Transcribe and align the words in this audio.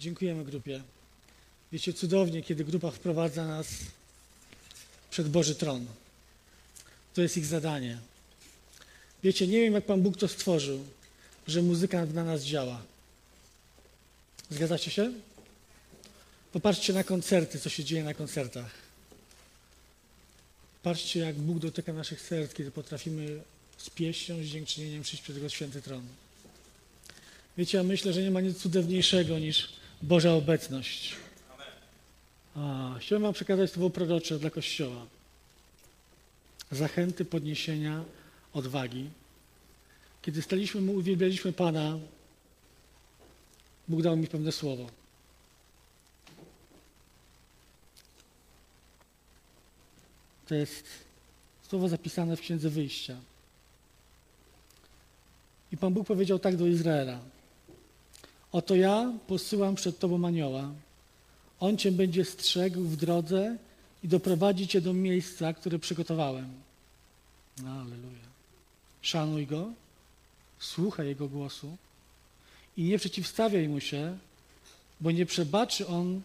Dziękujemy 0.00 0.44
grupie. 0.44 0.82
Wiecie, 1.72 1.92
cudownie, 1.92 2.42
kiedy 2.42 2.64
grupa 2.64 2.90
wprowadza 2.90 3.46
nas 3.46 3.66
przed 5.10 5.28
Boży 5.28 5.54
Tron. 5.54 5.86
To 7.14 7.22
jest 7.22 7.36
ich 7.36 7.46
zadanie. 7.46 7.98
Wiecie, 9.22 9.46
nie 9.46 9.60
wiem, 9.60 9.74
jak 9.74 9.86
Pan 9.86 10.02
Bóg 10.02 10.16
to 10.16 10.28
stworzył, 10.28 10.84
że 11.46 11.62
muzyka 11.62 12.06
na 12.06 12.24
nas 12.24 12.42
działa. 12.42 12.82
Zgadzacie 14.50 14.90
się? 14.90 15.12
Popatrzcie 16.52 16.92
na 16.92 17.04
koncerty, 17.04 17.58
co 17.58 17.68
się 17.68 17.84
dzieje 17.84 18.04
na 18.04 18.14
koncertach. 18.14 18.70
Patrzcie, 20.82 21.20
jak 21.20 21.36
Bóg 21.36 21.58
dotyka 21.58 21.92
naszych 21.92 22.20
serc, 22.20 22.54
kiedy 22.54 22.70
potrafimy 22.70 23.40
z 23.78 23.90
pieścią, 23.90 24.42
z 24.42 24.46
dziękczynieniem 24.46 25.02
przyjść 25.02 25.22
przed 25.22 25.36
Jego 25.36 25.48
święty 25.48 25.82
tron. 25.82 26.02
Wiecie, 27.58 27.78
ja 27.78 27.84
myślę, 27.84 28.12
że 28.12 28.22
nie 28.22 28.30
ma 28.30 28.40
nic 28.40 28.58
cudowniejszego 28.58 29.38
niż 29.38 29.79
Boża 30.02 30.32
obecność. 30.32 31.16
A, 32.56 32.94
chciałem 33.00 33.22
Wam 33.22 33.32
przekazać 33.32 33.70
słowo 33.70 33.90
prorocze 33.90 34.38
dla 34.38 34.50
Kościoła. 34.50 35.06
Zachęty, 36.70 37.24
podniesienia, 37.24 38.04
odwagi. 38.52 39.10
Kiedy 40.22 40.42
staliśmy 40.42 40.80
mu, 40.80 40.92
uwielbialiśmy 40.92 41.52
Pana, 41.52 41.98
Bóg 43.88 44.02
dał 44.02 44.16
mi 44.16 44.26
pewne 44.26 44.52
słowo. 44.52 44.86
To 50.48 50.54
jest 50.54 50.84
słowo 51.68 51.88
zapisane 51.88 52.36
w 52.36 52.40
Księdze 52.40 52.70
Wyjścia. 52.70 53.16
I 55.72 55.76
Pan 55.76 55.94
Bóg 55.94 56.06
powiedział 56.06 56.38
tak 56.38 56.56
do 56.56 56.66
Izraela. 56.66 57.20
Oto 58.52 58.74
ja 58.76 59.12
posyłam 59.26 59.74
przed 59.74 59.98
Tobą 59.98 60.26
anioła. 60.26 60.72
On 61.60 61.76
Cię 61.76 61.92
będzie 61.92 62.24
strzegł 62.24 62.82
w 62.82 62.96
drodze 62.96 63.56
i 64.04 64.08
doprowadzi 64.08 64.68
Cię 64.68 64.80
do 64.80 64.92
miejsca, 64.92 65.52
które 65.52 65.78
przygotowałem. 65.78 66.48
Alleluja. 67.66 68.30
Szanuj 69.02 69.46
Go, 69.46 69.72
słuchaj 70.58 71.06
Jego 71.06 71.28
głosu 71.28 71.76
i 72.76 72.82
nie 72.82 72.98
przeciwstawiaj 72.98 73.68
Mu 73.68 73.80
się, 73.80 74.18
bo 75.00 75.10
nie 75.10 75.26
przebaczy 75.26 75.86
On 75.86 76.20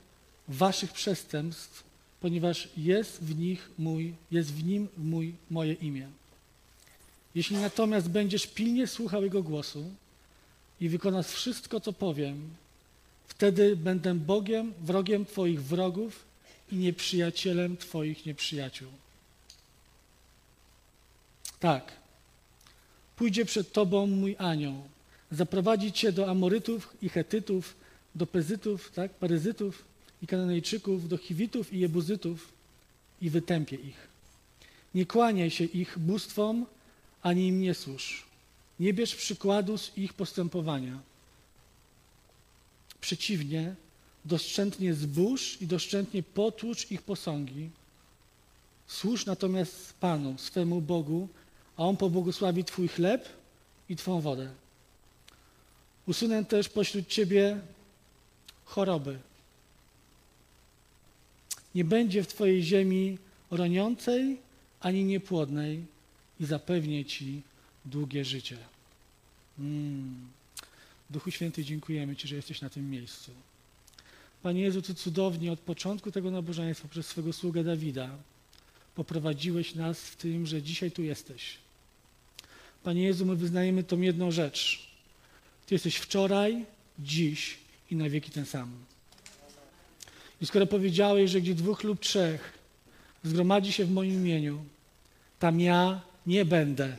Waszych 0.47 0.91
przestępstw, 0.91 1.83
ponieważ 2.21 2.69
jest 2.77 3.23
w 3.23 3.39
nich 3.39 3.69
mój, 3.77 4.13
jest 4.31 4.53
w 4.53 4.65
nim 4.65 4.87
mój, 4.97 5.33
moje 5.49 5.73
imię. 5.73 6.07
Jeśli 7.35 7.57
natomiast 7.57 8.09
będziesz 8.09 8.47
pilnie 8.47 8.87
słuchał 8.87 9.23
Jego 9.23 9.43
głosu 9.43 9.91
i 10.81 10.89
wykonasz 10.89 11.27
wszystko, 11.27 11.79
co 11.79 11.93
powiem, 11.93 12.49
wtedy 13.27 13.75
będę 13.75 14.15
Bogiem, 14.15 14.73
wrogiem 14.81 15.25
Twoich 15.25 15.63
wrogów 15.63 16.23
i 16.71 16.75
nieprzyjacielem 16.75 17.77
Twoich 17.77 18.25
nieprzyjaciół. 18.25 18.89
Tak, 21.59 21.91
pójdzie 23.15 23.45
przed 23.45 23.71
Tobą 23.71 24.07
mój 24.07 24.35
anioł, 24.39 24.83
zaprowadzi 25.31 25.91
Cię 25.91 26.11
do 26.11 26.29
Amorytów 26.29 26.93
i 27.01 27.09
Hetytów, 27.09 27.75
do 28.15 28.27
Pezytów, 28.27 28.91
tak, 28.91 29.13
Paryzytów 29.13 29.85
i 30.21 30.27
Kananejczyków, 30.27 31.07
do 31.07 31.17
Chiwitów 31.17 31.73
i 31.73 31.79
Jebuzytów 31.79 32.51
i 33.21 33.29
wytępię 33.29 33.75
ich. 33.75 34.07
Nie 34.95 35.05
kłaniaj 35.05 35.51
się 35.51 35.63
ich 35.63 35.99
bóstwom, 35.99 36.65
ani 37.21 37.47
im 37.47 37.61
nie 37.61 37.73
służ. 37.73 38.25
Nie 38.79 38.93
bierz 38.93 39.15
przykładu 39.15 39.77
z 39.77 39.97
ich 39.97 40.13
postępowania. 40.13 40.99
Przeciwnie, 43.01 43.75
doszczętnie 44.25 44.93
zbóż 44.93 45.61
i 45.61 45.67
doszczętnie 45.67 46.23
potłucz 46.23 46.91
ich 46.91 47.01
posągi. 47.01 47.69
Służ 48.87 49.25
natomiast 49.25 49.93
Panu, 49.93 50.37
swemu 50.37 50.81
Bogu, 50.81 51.27
a 51.77 51.83
On 51.83 51.97
pobłogosławi 51.97 52.63
Twój 52.63 52.87
chleb 52.87 53.29
i 53.89 53.95
Twą 53.95 54.21
wodę. 54.21 54.51
Usunę 56.07 56.45
też 56.45 56.69
pośród 56.69 57.07
Ciebie 57.07 57.59
choroby. 58.65 59.19
Nie 61.75 61.83
będzie 61.83 62.23
w 62.23 62.27
Twojej 62.27 62.63
ziemi 62.63 63.17
roniącej 63.51 64.37
ani 64.79 65.03
niepłodnej 65.03 65.85
i 66.39 66.45
zapewnię 66.45 67.05
Ci 67.05 67.41
długie 67.85 68.25
życie. 68.25 68.57
Mm. 69.59 70.27
Duchu 71.09 71.31
Święty, 71.31 71.63
dziękujemy 71.63 72.15
Ci, 72.15 72.27
że 72.27 72.35
jesteś 72.35 72.61
na 72.61 72.69
tym 72.69 72.89
miejscu. 72.89 73.31
Panie 74.43 74.61
Jezu, 74.61 74.81
Ty 74.81 74.95
cudownie 74.95 75.51
od 75.51 75.59
początku 75.59 76.11
tego 76.11 76.31
nabożeństwa 76.31 76.87
przez 76.87 77.07
swego 77.07 77.33
sługę 77.33 77.63
Dawida 77.63 78.09
poprowadziłeś 78.95 79.75
nas 79.75 79.99
w 79.99 80.15
tym, 80.15 80.45
że 80.45 80.61
dzisiaj 80.61 80.91
tu 80.91 81.03
jesteś. 81.03 81.57
Panie 82.83 83.03
Jezu, 83.03 83.25
my 83.25 83.35
wyznajemy 83.35 83.83
tą 83.83 84.01
jedną 84.01 84.31
rzecz. 84.31 84.87
Ty 85.65 85.75
jesteś 85.75 85.95
wczoraj, 85.95 86.65
dziś 86.99 87.57
i 87.91 87.95
na 87.95 88.09
wieki 88.09 88.31
ten 88.31 88.45
sam. 88.45 88.71
I 90.41 90.45
skoro 90.45 90.67
powiedziałeś, 90.67 91.31
że 91.31 91.41
gdzie 91.41 91.55
dwóch 91.55 91.83
lub 91.83 91.99
trzech 91.99 92.53
zgromadzi 93.23 93.71
się 93.71 93.85
w 93.85 93.91
moim 93.91 94.13
imieniu, 94.13 94.65
tam 95.39 95.59
ja 95.59 96.01
nie 96.25 96.45
będę. 96.45 96.97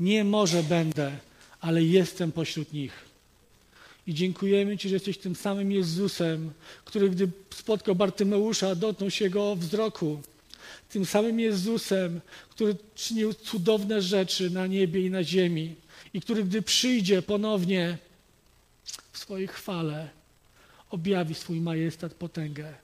Nie 0.00 0.24
może 0.24 0.62
będę, 0.62 1.18
ale 1.60 1.84
jestem 1.84 2.32
pośród 2.32 2.72
nich. 2.72 2.92
I 4.06 4.14
dziękujemy 4.14 4.78
Ci, 4.78 4.88
że 4.88 4.94
jesteś 4.94 5.18
tym 5.18 5.36
samym 5.36 5.72
Jezusem, 5.72 6.52
który 6.84 7.10
gdy 7.10 7.28
spotkał 7.54 7.94
Bartymeusza, 7.94 8.74
dotknął 8.74 9.10
się 9.10 9.30
go 9.30 9.56
wzroku. 9.56 10.20
Tym 10.88 11.06
samym 11.06 11.40
Jezusem, 11.40 12.20
który 12.50 12.76
czynił 12.94 13.34
cudowne 13.34 14.02
rzeczy 14.02 14.50
na 14.50 14.66
niebie 14.66 15.06
i 15.06 15.10
na 15.10 15.24
ziemi. 15.24 15.74
I 16.14 16.20
który 16.20 16.44
gdy 16.44 16.62
przyjdzie 16.62 17.22
ponownie 17.22 17.98
w 19.12 19.18
swojej 19.18 19.48
chwale, 19.48 20.08
objawi 20.90 21.34
swój 21.34 21.60
majestat, 21.60 22.14
potęgę. 22.14 22.74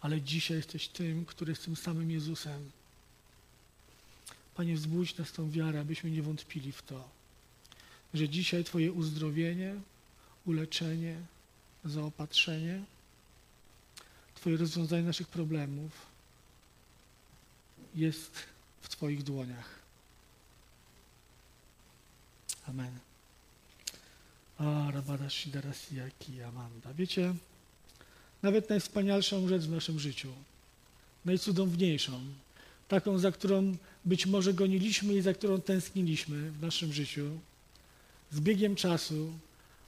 Ale 0.00 0.20
dzisiaj 0.20 0.56
jesteś 0.56 0.88
tym, 0.88 1.24
który 1.24 1.52
jest 1.52 1.64
tym 1.64 1.76
samym 1.76 2.10
Jezusem. 2.10 2.70
Panie, 4.56 4.74
wzbudź 4.74 5.16
nas 5.16 5.32
tą 5.32 5.50
wiarę, 5.50 5.80
abyśmy 5.80 6.10
nie 6.10 6.22
wątpili 6.22 6.72
w 6.72 6.82
to, 6.82 7.08
że 8.14 8.28
dzisiaj 8.28 8.64
Twoje 8.64 8.92
uzdrowienie, 8.92 9.74
uleczenie, 10.46 11.16
zaopatrzenie, 11.84 12.82
Twoje 14.34 14.56
rozwiązanie 14.56 15.02
naszych 15.02 15.28
problemów 15.28 15.92
jest 17.94 18.38
w 18.80 18.88
Twoich 18.88 19.22
dłoniach. 19.22 19.78
Amen. 22.68 22.98
A, 24.58 24.90
rabada 24.90 25.30
shidarasiyaki 25.30 26.42
amanda. 26.42 26.94
Wiecie, 26.94 27.34
nawet 28.42 28.70
najwspanialszą 28.70 29.48
rzecz 29.48 29.62
w 29.62 29.70
naszym 29.70 29.98
życiu, 29.98 30.32
najcudowniejszą, 31.24 32.20
taką, 32.88 33.18
za 33.18 33.32
którą 33.32 33.76
być 34.04 34.26
może 34.26 34.54
goniliśmy 34.54 35.14
i 35.14 35.22
za 35.22 35.34
którą 35.34 35.60
tęskniliśmy 35.60 36.50
w 36.50 36.62
naszym 36.62 36.92
życiu, 36.92 37.38
z 38.32 38.40
biegiem 38.40 38.76
czasu 38.76 39.32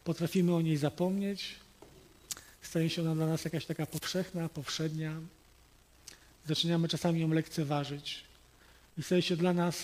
potrafimy 0.04 0.54
o 0.54 0.60
niej 0.60 0.76
zapomnieć, 0.76 1.54
staje 2.62 2.90
się 2.90 3.02
ona 3.02 3.14
dla 3.14 3.26
nas 3.26 3.44
jakaś 3.44 3.66
taka 3.66 3.86
powszechna, 3.86 4.48
powszednia, 4.48 5.20
zaczynamy 6.46 6.88
czasami 6.88 7.20
ją 7.20 7.28
lekceważyć 7.28 8.24
i 8.98 9.02
staje 9.02 9.22
się 9.22 9.36
dla 9.36 9.52
nas 9.52 9.82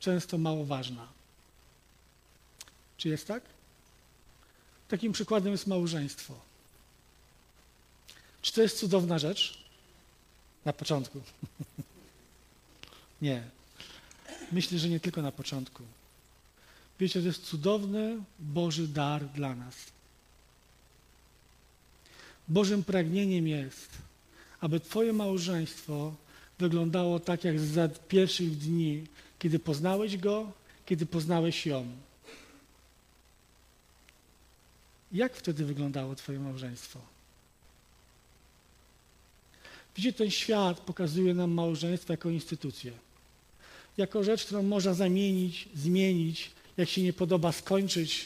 często 0.00 0.38
mało 0.38 0.64
ważna. 0.64 1.08
Czy 2.96 3.08
jest 3.08 3.26
tak? 3.26 3.42
Takim 4.88 5.12
przykładem 5.12 5.52
jest 5.52 5.66
małżeństwo. 5.66 6.40
Czy 8.42 8.52
to 8.52 8.62
jest 8.62 8.78
cudowna 8.78 9.18
rzecz? 9.18 9.58
Na 10.64 10.72
początku. 10.72 11.20
nie. 13.22 13.42
Myślę, 14.52 14.78
że 14.78 14.88
nie 14.88 15.00
tylko 15.00 15.22
na 15.22 15.32
początku. 15.32 15.82
Wiecie, 17.00 17.20
to 17.20 17.26
jest 17.26 17.44
cudowny 17.44 18.18
Boży 18.38 18.88
dar 18.88 19.24
dla 19.28 19.54
nas. 19.54 19.74
Bożym 22.48 22.84
pragnieniem 22.84 23.48
jest, 23.48 23.88
aby 24.60 24.80
Twoje 24.80 25.12
małżeństwo 25.12 26.14
wyglądało 26.58 27.20
tak 27.20 27.44
jak 27.44 27.60
za 27.60 27.88
pierwszych 27.88 28.58
dni, 28.58 29.04
kiedy 29.38 29.58
poznałeś 29.58 30.16
go, 30.16 30.52
kiedy 30.86 31.06
poznałeś 31.06 31.66
ją. 31.66 31.86
Jak 35.12 35.36
wtedy 35.36 35.64
wyglądało 35.64 36.14
Twoje 36.14 36.38
małżeństwo? 36.38 37.00
Widzicie, 39.96 40.18
ten 40.18 40.30
świat 40.30 40.80
pokazuje 40.80 41.34
nam 41.34 41.50
małżeństwo 41.50 42.12
jako 42.12 42.30
instytucję. 42.30 42.92
Jako 43.96 44.24
rzecz, 44.24 44.44
którą 44.44 44.62
można 44.62 44.94
zamienić, 44.94 45.68
zmienić, 45.74 46.50
jak 46.76 46.88
się 46.88 47.02
nie 47.02 47.12
podoba, 47.12 47.52
skończyć, 47.52 48.24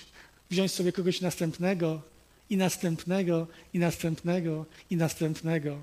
wziąć 0.50 0.72
sobie 0.72 0.92
kogoś 0.92 1.20
następnego 1.20 2.02
i 2.50 2.56
następnego 2.56 3.46
i 3.74 3.78
następnego 3.78 4.66
i 4.90 4.96
następnego. 4.96 5.78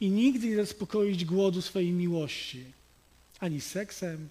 I 0.00 0.10
nigdy 0.10 0.46
nie 0.48 0.56
zaspokoić 0.56 1.24
głodu 1.24 1.62
swojej 1.62 1.92
miłości. 1.92 2.64
Ani 3.40 3.60
seksem, 3.60 4.28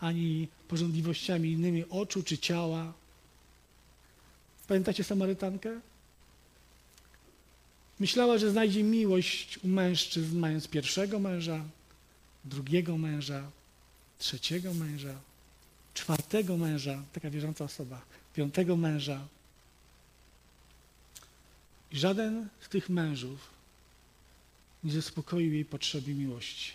ani 0.00 0.48
porządliwościami 0.68 1.50
innymi 1.50 1.84
oczu 1.90 2.22
czy 2.22 2.38
ciała. 2.38 2.92
Pamiętacie 4.68 5.04
Samarytankę? 5.04 5.80
Myślała, 8.00 8.38
że 8.38 8.50
znajdzie 8.50 8.82
miłość 8.82 9.58
u 9.64 9.68
mężczyzn, 9.68 10.38
mając 10.38 10.68
pierwszego 10.68 11.18
męża, 11.18 11.64
drugiego 12.44 12.98
męża, 12.98 13.50
trzeciego 14.18 14.74
męża, 14.74 15.20
czwartego 15.94 16.56
męża, 16.56 17.02
taka 17.12 17.30
wierząca 17.30 17.64
osoba, 17.64 18.02
piątego 18.34 18.76
męża. 18.76 19.26
I 21.92 21.98
żaden 21.98 22.48
z 22.60 22.68
tych 22.68 22.88
mężów 22.88 23.50
nie 24.84 24.92
zaspokoił 24.92 25.52
jej 25.52 25.64
potrzeby 25.64 26.14
miłości. 26.14 26.72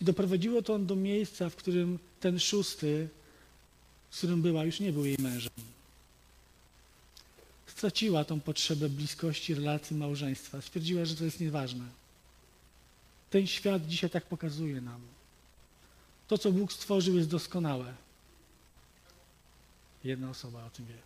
I 0.00 0.04
doprowadziło 0.04 0.62
to 0.62 0.78
do 0.78 0.96
miejsca, 0.96 1.50
w 1.50 1.56
którym 1.56 1.98
ten 2.20 2.40
szósty, 2.40 3.08
z 4.10 4.18
którym 4.18 4.42
była, 4.42 4.64
już 4.64 4.80
nie 4.80 4.92
był 4.92 5.04
jej 5.04 5.16
mężem. 5.18 5.52
Straciła 7.66 8.24
tą 8.24 8.40
potrzebę 8.40 8.88
bliskości, 8.88 9.54
relacji, 9.54 9.96
małżeństwa. 9.96 10.62
Stwierdziła, 10.62 11.04
że 11.04 11.16
to 11.16 11.24
jest 11.24 11.40
nieważne. 11.40 12.01
Ten 13.32 13.46
świat 13.46 13.86
dzisiaj 13.86 14.10
tak 14.10 14.24
pokazuje 14.26 14.80
nam. 14.80 15.00
To, 16.28 16.38
co 16.38 16.52
Bóg 16.52 16.72
stworzył, 16.72 17.16
jest 17.16 17.28
doskonałe. 17.28 17.94
Jedna 20.04 20.30
osoba 20.30 20.64
o 20.64 20.70
tym 20.70 20.86
wie. 20.86 20.98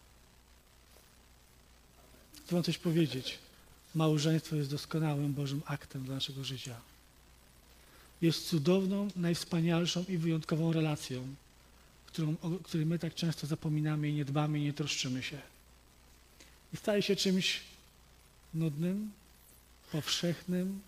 Chcę 2.44 2.54
wam 2.54 2.62
coś 2.62 2.78
powiedzieć. 2.78 3.38
Małżeństwo 3.94 4.56
jest 4.56 4.70
doskonałym 4.70 5.34
Bożym 5.34 5.62
aktem 5.66 6.04
dla 6.04 6.14
naszego 6.14 6.44
życia. 6.44 6.80
Jest 8.22 8.48
cudowną, 8.48 9.08
najwspanialszą 9.16 10.04
i 10.08 10.18
wyjątkową 10.18 10.72
relacją, 10.72 11.34
którą, 12.06 12.34
o 12.42 12.50
której 12.50 12.86
my 12.86 12.98
tak 12.98 13.14
często 13.14 13.46
zapominamy 13.46 14.08
i 14.08 14.14
nie 14.14 14.24
dbamy 14.24 14.58
i 14.58 14.62
nie 14.62 14.72
troszczymy 14.72 15.22
się. 15.22 15.38
I 16.74 16.76
staje 16.76 17.02
się 17.02 17.16
czymś 17.16 17.60
nudnym, 18.54 19.10
powszechnym, 19.92 20.80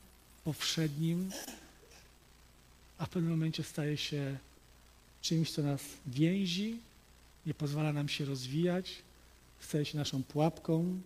powszednim, 0.48 1.30
a 2.98 3.06
w 3.06 3.08
pewnym 3.08 3.32
momencie 3.32 3.62
staje 3.64 3.96
się 3.96 4.38
czymś, 5.22 5.50
co 5.50 5.62
nas 5.62 5.80
więzi, 6.06 6.78
nie 7.46 7.54
pozwala 7.54 7.92
nam 7.92 8.08
się 8.08 8.24
rozwijać, 8.24 8.94
staje 9.60 9.84
się 9.84 9.98
naszą 9.98 10.22
pułapką. 10.22 11.00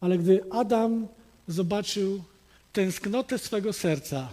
Ale 0.00 0.18
gdy 0.18 0.44
Adam 0.52 1.08
zobaczył 1.48 2.24
tęsknotę 2.72 3.38
swego 3.38 3.72
serca, 3.72 4.32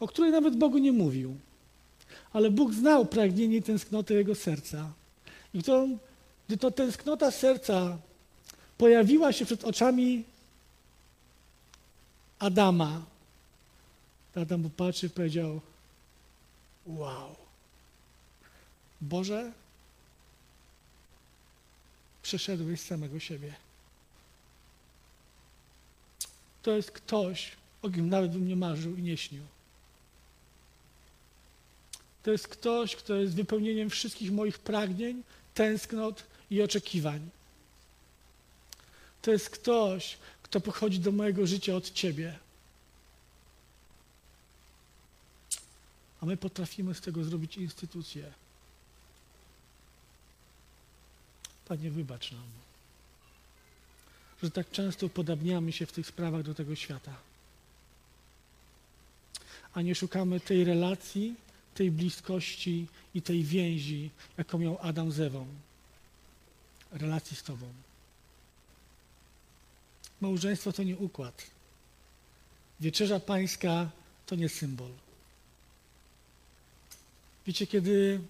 o 0.00 0.08
której 0.08 0.32
nawet 0.32 0.56
Bogu 0.56 0.78
nie 0.78 0.92
mówił, 0.92 1.36
ale 2.32 2.50
Bóg 2.50 2.74
znał 2.74 3.06
pragnienie 3.06 3.56
i 3.56 3.62
tęsknotę 3.62 4.14
jego 4.14 4.34
serca. 4.34 4.92
I 5.54 5.62
to, 5.62 5.88
gdy 6.46 6.56
to 6.56 6.70
tęsknota 6.70 7.30
serca 7.30 7.98
pojawiła 8.78 9.32
się 9.32 9.46
przed 9.46 9.64
oczami 9.64 10.24
Adama, 12.38 13.02
Adam 14.36 14.62
popatrzy 14.62 15.06
i 15.06 15.10
powiedział: 15.10 15.60
Wow, 16.86 17.36
Boże, 19.00 19.52
przeszedłeś 22.22 22.80
samego 22.80 23.20
siebie. 23.20 23.54
To 26.62 26.70
jest 26.70 26.90
ktoś, 26.90 27.52
o 27.82 27.90
kim 27.90 28.08
nawet 28.08 28.32
bym 28.32 28.48
nie 28.48 28.56
marzył 28.56 28.96
i 28.96 29.02
nie 29.02 29.16
śnił. 29.16 29.42
To 32.22 32.30
jest 32.30 32.48
ktoś, 32.48 32.96
kto 32.96 33.14
jest 33.14 33.34
wypełnieniem 33.34 33.90
wszystkich 33.90 34.32
moich 34.32 34.58
pragnień, 34.58 35.22
tęsknot 35.54 36.24
i 36.50 36.62
oczekiwań. 36.62 37.30
To 39.22 39.30
jest 39.30 39.50
ktoś, 39.50 40.18
kto 40.42 40.60
pochodzi 40.60 41.00
do 41.00 41.12
mojego 41.12 41.46
życia 41.46 41.76
od 41.76 41.92
Ciebie. 41.92 42.38
A 46.20 46.26
my 46.26 46.36
potrafimy 46.36 46.94
z 46.94 47.00
tego 47.00 47.24
zrobić 47.24 47.56
instytucję. 47.56 48.32
Panie, 51.68 51.90
wybacz 51.90 52.32
nam, 52.32 52.48
że 54.42 54.50
tak 54.50 54.70
często 54.70 55.08
podobniamy 55.08 55.72
się 55.72 55.86
w 55.86 55.92
tych 55.92 56.06
sprawach 56.06 56.42
do 56.42 56.54
tego 56.54 56.74
świata, 56.74 57.16
a 59.74 59.82
nie 59.82 59.94
szukamy 59.94 60.40
tej 60.40 60.64
relacji, 60.64 61.34
tej 61.74 61.90
bliskości 61.90 62.86
i 63.14 63.22
tej 63.22 63.44
więzi, 63.44 64.10
jaką 64.38 64.58
miał 64.58 64.78
Adam 64.80 65.12
z 65.12 65.20
Ewą. 65.20 65.46
Relacji 66.96 67.36
z 67.36 67.42
Tobą. 67.42 67.66
Małżeństwo 70.20 70.72
to 70.72 70.82
nie 70.82 70.96
układ. 70.96 71.42
Wieczerza 72.80 73.20
Pańska 73.20 73.90
to 74.26 74.34
nie 74.34 74.48
symbol. 74.48 74.90
Wiecie, 77.46 77.66
kiedy 77.66 78.20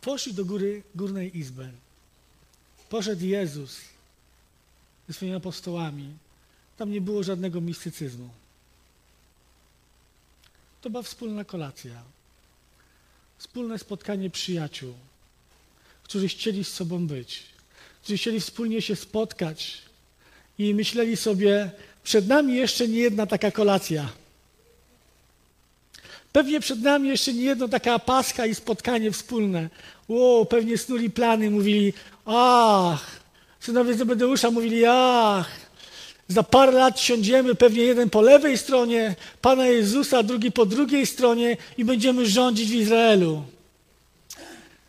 poszli 0.00 0.34
do 0.34 0.44
góry, 0.44 0.82
górnej 0.94 1.38
izby, 1.38 1.70
poszedł 2.88 3.24
Jezus 3.24 3.80
ze 5.08 5.14
swoimi 5.14 5.34
apostołami, 5.34 6.16
tam 6.76 6.90
nie 6.90 7.00
było 7.00 7.22
żadnego 7.22 7.60
mistycyzmu. 7.60 8.28
To 10.82 10.90
była 10.90 11.02
wspólna 11.02 11.44
kolacja. 11.44 12.02
Wspólne 13.38 13.78
spotkanie 13.78 14.30
przyjaciół, 14.30 14.94
którzy 16.06 16.28
chcieli 16.28 16.64
z 16.64 16.72
sobą 16.72 17.06
być, 17.06 17.42
którzy 18.02 18.18
chcieli 18.18 18.40
wspólnie 18.40 18.82
się 18.82 18.96
spotkać 18.96 19.78
i 20.58 20.74
myśleli 20.74 21.16
sobie, 21.16 21.70
przed 22.04 22.28
nami 22.28 22.54
jeszcze 22.54 22.88
nie 22.88 22.98
jedna 22.98 23.26
taka 23.26 23.50
kolacja. 23.50 24.08
Pewnie 26.32 26.60
przed 26.60 26.82
nami 26.82 27.08
jeszcze 27.08 27.32
nie 27.32 27.42
jedna 27.42 27.68
taka 27.68 27.98
paska 27.98 28.46
i 28.46 28.54
spotkanie 28.54 29.10
wspólne. 29.10 29.70
O, 30.08 30.46
pewnie 30.50 30.78
snuli 30.78 31.10
plany, 31.10 31.50
mówili, 31.50 31.92
ach, 32.26 33.20
synowie 33.60 33.94
Zebedeusza 33.94 34.50
mówili, 34.50 34.84
ach, 34.88 35.50
za 36.28 36.42
parę 36.42 36.72
lat 36.72 37.00
siądziemy, 37.00 37.54
pewnie 37.54 37.82
jeden 37.82 38.10
po 38.10 38.20
lewej 38.20 38.58
stronie 38.58 39.14
Pana 39.42 39.66
Jezusa, 39.66 40.22
drugi 40.22 40.52
po 40.52 40.66
drugiej 40.66 41.06
stronie 41.06 41.56
i 41.78 41.84
będziemy 41.84 42.26
rządzić 42.26 42.70
w 42.70 42.74
Izraelu. 42.74 43.55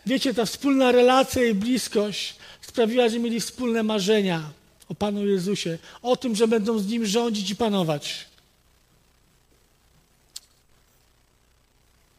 Wiecie, 0.08 0.34
ta 0.34 0.46
wspólna 0.46 0.92
relacja 0.92 1.44
i 1.44 1.54
bliskość 1.54 2.36
sprawiła, 2.62 3.10
że 3.10 3.20
mieli 3.20 3.40
wspólne 3.40 3.84
marzenia 3.84 4.52
o 4.90 4.96
Panu 4.96 5.26
Jezusie, 5.26 5.78
o 6.02 6.16
tym, 6.16 6.36
że 6.36 6.48
będą 6.48 6.80
z 6.80 6.88
Nim 6.88 7.06
rządzić 7.06 7.50
i 7.50 7.56
panować. 7.56 8.26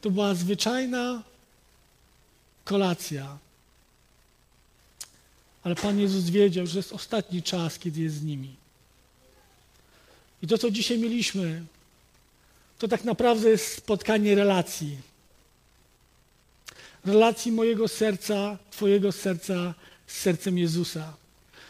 To 0.01 0.11
była 0.11 0.35
zwyczajna 0.35 1.23
kolacja. 2.65 3.39
Ale 5.63 5.75
Pan 5.75 5.99
Jezus 5.99 6.25
wiedział, 6.25 6.67
że 6.67 6.79
jest 6.79 6.93
ostatni 6.93 7.43
czas, 7.43 7.79
kiedy 7.79 8.01
jest 8.01 8.17
z 8.17 8.23
nimi. 8.23 8.57
I 10.43 10.47
to, 10.47 10.59
co 10.59 10.71
dzisiaj 10.71 10.99
mieliśmy, 10.99 11.65
to 12.79 12.89
tak 12.89 13.05
naprawdę 13.05 13.51
jest 13.51 13.77
spotkanie 13.77 14.35
relacji. 14.35 15.08
Relacji 17.09 17.53
mojego 17.53 17.89
serca, 17.89 18.59
Twojego 18.71 19.13
serca 19.13 19.75
z 20.07 20.17
sercem 20.17 20.59
Jezusa. 20.59 21.13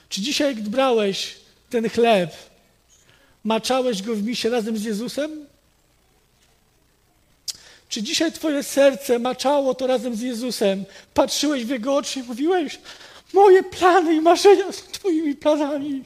Czy 0.09 0.21
dzisiaj, 0.21 0.57
gdy 0.57 0.71
brałeś 0.71 1.37
ten 1.71 1.91
chleb, 1.91 2.31
maczałeś 3.45 4.03
go 4.03 4.15
w 4.15 4.23
misie 4.23 4.51
razem 4.51 4.79
z 4.79 4.85
Jezusem? 4.85 5.47
Czy 7.89 8.03
dzisiaj 8.03 8.33
Twoje 8.33 8.63
serce 8.63 9.19
maczało 9.19 9.75
to 9.75 9.87
razem 9.87 10.17
z 10.17 10.21
Jezusem? 10.21 10.85
Patrzyłeś 11.15 11.65
w 11.65 11.69
Jego 11.69 11.97
oczy 11.97 12.21
i 12.21 12.23
mówiłeś: 12.23 12.79
Moje 13.33 13.63
plany 13.63 14.15
i 14.15 14.21
marzenia 14.21 14.73
są 14.73 14.83
Twoimi 14.93 15.35
planami. 15.35 16.05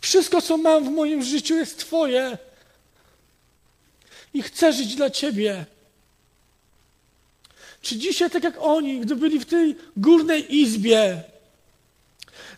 Wszystko, 0.00 0.42
co 0.42 0.56
mam 0.56 0.84
w 0.84 0.90
moim 0.90 1.22
życiu, 1.22 1.54
jest 1.56 1.78
Twoje. 1.78 2.38
I 4.34 4.42
chcę 4.42 4.72
żyć 4.72 4.94
dla 4.94 5.10
Ciebie. 5.10 5.66
Czy 7.82 7.96
dzisiaj, 7.96 8.30
tak 8.30 8.44
jak 8.44 8.54
oni, 8.60 9.00
gdy 9.00 9.16
byli 9.16 9.40
w 9.40 9.46
tej 9.46 9.76
górnej 9.96 10.56
izbie, 10.56 11.22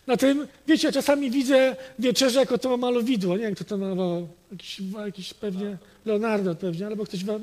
Na 0.07 0.17
tym, 0.17 0.47
wiecie, 0.67 0.87
ja 0.87 0.91
czasami 0.91 1.31
widzę 1.31 1.75
wieczerzę 1.99 2.39
jako 2.39 2.57
to 2.57 2.77
malowidło, 2.77 3.37
nie 3.37 3.43
wiem, 3.43 3.55
kto 3.55 3.63
to 3.63 3.77
malował, 3.77 4.27
jakiś, 4.51 4.81
jakiś 5.05 5.33
pewnie 5.33 5.77
Leonardo 6.05 6.55
pewnie, 6.55 6.87
albo 6.87 7.05
ktoś, 7.05 7.23
no, 7.23 7.39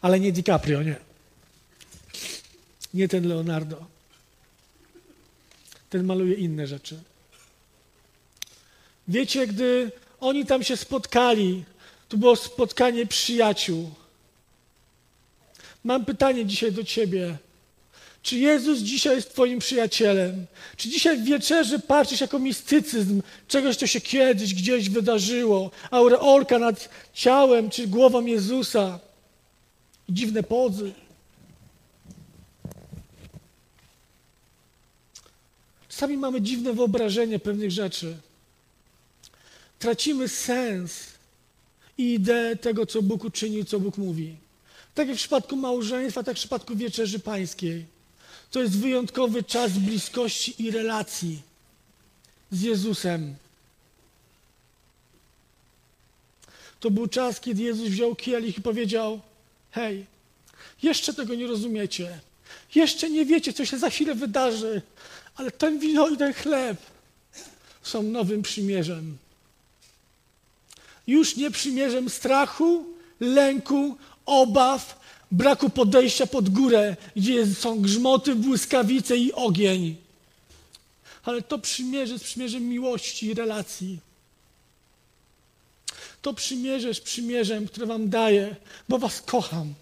ale 0.00 0.20
nie 0.20 0.32
DiCaprio, 0.32 0.82
nie. 0.82 0.96
Nie 2.94 3.08
ten 3.08 3.28
Leonardo. 3.28 3.84
Ten 5.90 6.04
maluje 6.04 6.34
inne 6.34 6.66
rzeczy. 6.66 6.98
Wiecie, 9.08 9.46
gdy 9.46 9.90
oni 10.20 10.46
tam 10.46 10.62
się 10.62 10.76
spotkali, 10.76 11.64
to 12.08 12.16
było 12.16 12.36
spotkanie 12.36 13.06
przyjaciół. 13.06 13.90
Mam 15.86 16.04
pytanie 16.04 16.46
dzisiaj 16.46 16.72
do 16.72 16.84
ciebie. 16.84 17.36
Czy 18.22 18.38
Jezus 18.38 18.78
dzisiaj 18.78 19.16
jest 19.16 19.32
Twoim 19.32 19.58
przyjacielem? 19.58 20.46
Czy 20.76 20.88
dzisiaj 20.88 21.18
w 21.18 21.24
wieczerzy 21.24 21.78
patrzysz 21.78 22.20
jako 22.20 22.38
mistycyzm 22.38 23.22
czegoś, 23.48 23.76
co 23.76 23.86
się 23.86 24.00
kiedyś 24.00 24.54
gdzieś 24.54 24.90
wydarzyło? 24.90 25.70
Aureolka 25.90 26.58
nad 26.58 26.88
ciałem 27.14 27.70
czy 27.70 27.86
głową 27.86 28.26
Jezusa? 28.26 29.00
Dziwne 30.08 30.42
pozy. 30.42 30.92
Czasami 35.88 36.16
mamy 36.16 36.40
dziwne 36.40 36.72
wyobrażenie 36.72 37.38
pewnych 37.38 37.70
rzeczy. 37.70 38.16
Tracimy 39.78 40.28
sens 40.28 41.06
i 41.98 42.14
ideę 42.14 42.56
tego, 42.56 42.86
co 42.86 43.02
Bóg 43.02 43.24
uczynił, 43.24 43.64
co 43.64 43.80
Bóg 43.80 43.98
mówi. 43.98 44.45
Tak 44.96 45.08
jak 45.08 45.16
w 45.16 45.20
przypadku 45.20 45.56
małżeństwa, 45.56 46.22
tak 46.22 46.36
w 46.36 46.38
przypadku 46.38 46.76
wieczerzy 46.76 47.18
pańskiej. 47.18 47.86
To 48.50 48.62
jest 48.62 48.78
wyjątkowy 48.78 49.42
czas 49.42 49.72
bliskości 49.72 50.62
i 50.62 50.70
relacji 50.70 51.42
z 52.50 52.62
Jezusem. 52.62 53.34
To 56.80 56.90
był 56.90 57.06
czas, 57.06 57.40
kiedy 57.40 57.62
Jezus 57.62 57.88
wziął 57.88 58.14
kielich 58.14 58.58
i 58.58 58.62
powiedział: 58.62 59.20
Hej, 59.70 60.06
jeszcze 60.82 61.14
tego 61.14 61.34
nie 61.34 61.46
rozumiecie. 61.46 62.20
Jeszcze 62.74 63.10
nie 63.10 63.24
wiecie, 63.24 63.52
co 63.52 63.64
się 63.64 63.78
za 63.78 63.90
chwilę 63.90 64.14
wydarzy, 64.14 64.82
ale 65.34 65.50
ten 65.50 65.78
wino 65.78 66.08
i 66.08 66.16
ten 66.16 66.34
chleb 66.34 66.76
są 67.82 68.02
nowym 68.02 68.42
przymierzem. 68.42 69.16
Już 71.06 71.36
nie 71.36 71.50
przymierzem 71.50 72.10
strachu, 72.10 72.84
lęku, 73.20 73.96
obaw, 74.26 75.00
braku 75.32 75.70
podejścia 75.70 76.26
pod 76.26 76.48
górę, 76.48 76.96
gdzie 77.16 77.46
są 77.46 77.80
grzmoty, 77.80 78.34
błyskawice 78.34 79.16
i 79.16 79.32
ogień. 79.32 79.96
Ale 81.24 81.42
to 81.42 81.58
przymierze 81.58 82.12
jest 82.12 82.24
przymierzem 82.24 82.68
miłości 82.68 83.26
i 83.26 83.34
relacji. 83.34 83.98
To 86.22 86.34
przymierze 86.34 86.88
jest 86.88 87.02
przymierzem, 87.02 87.68
które 87.68 87.86
wam 87.86 88.10
daję, 88.10 88.56
bo 88.88 88.98
was 88.98 89.22
kocham. 89.22 89.74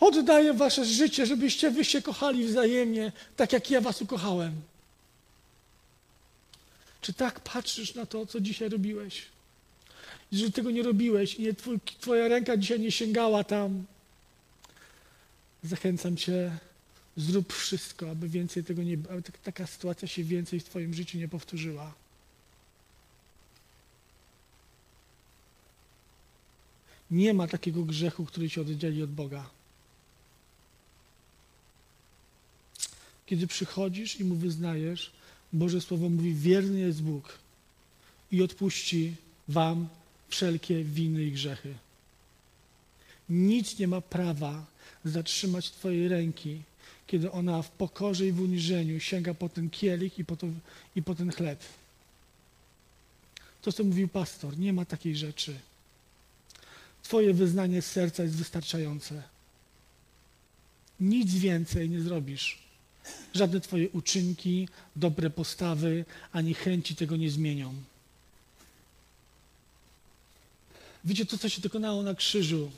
Oddaję 0.00 0.54
wasze 0.54 0.84
życie, 0.84 1.26
żebyście 1.26 1.70
wy 1.70 1.84
się 1.84 2.02
kochali 2.02 2.44
wzajemnie, 2.44 3.12
tak 3.36 3.52
jak 3.52 3.70
ja 3.70 3.80
was 3.80 4.02
ukochałem. 4.02 4.52
Czy 7.00 7.12
tak 7.12 7.40
patrzysz 7.40 7.94
na 7.94 8.06
to, 8.06 8.26
co 8.26 8.40
dzisiaj 8.40 8.68
robiłeś? 8.68 9.22
Jeżeli 10.32 10.52
tego 10.52 10.70
nie 10.70 10.82
robiłeś 10.82 11.38
nie, 11.38 11.54
twój, 11.54 11.80
twoja 12.00 12.28
ręka 12.28 12.56
dzisiaj 12.56 12.80
nie 12.80 12.92
sięgała 12.92 13.44
tam, 13.44 13.84
zachęcam 15.62 16.16
cię, 16.16 16.58
zrób 17.16 17.52
wszystko, 17.52 18.10
aby 18.10 18.28
więcej 18.28 18.64
tego 18.64 18.82
nie, 18.82 18.98
aby 19.10 19.22
taka 19.44 19.66
sytuacja 19.66 20.08
się 20.08 20.24
więcej 20.24 20.60
w 20.60 20.64
twoim 20.64 20.94
życiu 20.94 21.18
nie 21.18 21.28
powtórzyła. 21.28 21.94
Nie 27.10 27.34
ma 27.34 27.46
takiego 27.48 27.82
grzechu, 27.82 28.24
który 28.24 28.50
cię 28.50 28.60
oddzieli 28.60 29.02
od 29.02 29.10
Boga. 29.10 29.50
Kiedy 33.26 33.46
przychodzisz 33.46 34.20
i 34.20 34.24
mu 34.24 34.34
wyznajesz, 34.34 35.12
Boże 35.52 35.80
Słowo 35.80 36.08
mówi, 36.08 36.34
wierny 36.34 36.80
jest 36.80 37.02
Bóg 37.02 37.38
i 38.30 38.42
odpuści 38.42 39.14
wam 39.48 39.88
wszelkie 40.32 40.84
winy 40.84 41.24
i 41.24 41.32
grzechy. 41.32 41.74
Nic 43.28 43.78
nie 43.78 43.88
ma 43.88 44.00
prawa 44.00 44.66
zatrzymać 45.04 45.70
Twojej 45.70 46.08
ręki, 46.08 46.62
kiedy 47.06 47.30
ona 47.30 47.62
w 47.62 47.70
pokorze 47.70 48.26
i 48.26 48.32
w 48.32 48.40
uniżeniu 48.40 49.00
sięga 49.00 49.34
po 49.34 49.48
ten 49.48 49.70
kielich 49.70 50.18
i 50.18 50.24
po, 50.24 50.36
to, 50.36 50.46
i 50.96 51.02
po 51.02 51.14
ten 51.14 51.32
chleb. 51.32 51.60
To, 53.62 53.72
co 53.72 53.84
mówił 53.84 54.08
pastor, 54.08 54.58
nie 54.58 54.72
ma 54.72 54.84
takiej 54.84 55.16
rzeczy. 55.16 55.54
Twoje 57.02 57.34
wyznanie 57.34 57.82
z 57.82 57.86
serca 57.86 58.22
jest 58.22 58.36
wystarczające. 58.36 59.22
Nic 61.00 61.34
więcej 61.34 61.90
nie 61.90 62.00
zrobisz. 62.00 62.58
Żadne 63.34 63.60
Twoje 63.60 63.90
uczynki, 63.90 64.68
dobre 64.96 65.30
postawy, 65.30 66.04
ani 66.32 66.54
chęci 66.54 66.96
tego 66.96 67.16
nie 67.16 67.30
zmienią. 67.30 67.74
Widzicie, 71.04 71.26
to, 71.26 71.38
co 71.38 71.48
się 71.48 71.62
dokonało 71.62 72.02
na 72.02 72.14
krzyżu, 72.14 72.70